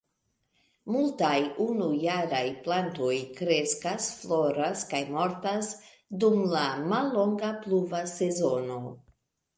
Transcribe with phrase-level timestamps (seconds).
[0.93, 1.33] Multaj
[1.65, 5.71] unujaraj plantoj kreskas, floras kaj mortas
[6.25, 8.81] dum la mallonga pluva sezono.